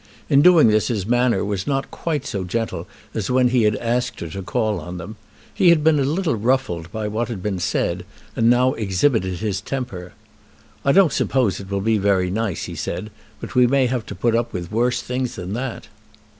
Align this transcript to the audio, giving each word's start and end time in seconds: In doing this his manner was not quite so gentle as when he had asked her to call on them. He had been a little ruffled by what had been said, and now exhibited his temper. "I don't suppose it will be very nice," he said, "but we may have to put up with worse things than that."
In 0.29 0.41
doing 0.41 0.69
this 0.69 0.87
his 0.87 1.05
manner 1.05 1.45
was 1.45 1.67
not 1.67 1.91
quite 1.91 2.25
so 2.25 2.43
gentle 2.43 2.87
as 3.13 3.29
when 3.29 3.49
he 3.49 3.61
had 3.65 3.75
asked 3.75 4.19
her 4.21 4.29
to 4.29 4.41
call 4.41 4.79
on 4.79 4.97
them. 4.97 5.15
He 5.53 5.69
had 5.69 5.83
been 5.83 5.99
a 5.99 6.03
little 6.03 6.33
ruffled 6.33 6.91
by 6.91 7.07
what 7.07 7.27
had 7.27 7.43
been 7.43 7.59
said, 7.59 8.03
and 8.35 8.49
now 8.49 8.73
exhibited 8.73 9.41
his 9.41 9.61
temper. 9.61 10.13
"I 10.83 10.91
don't 10.91 11.13
suppose 11.13 11.59
it 11.59 11.69
will 11.69 11.81
be 11.81 11.99
very 11.99 12.31
nice," 12.31 12.63
he 12.63 12.73
said, 12.73 13.11
"but 13.39 13.53
we 13.53 13.67
may 13.67 13.85
have 13.85 14.07
to 14.07 14.15
put 14.15 14.33
up 14.35 14.53
with 14.53 14.71
worse 14.71 15.03
things 15.03 15.35
than 15.35 15.53
that." 15.53 15.87